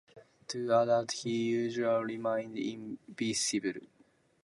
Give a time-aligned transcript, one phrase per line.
[0.47, 3.81] To adults, he usually remained invisible.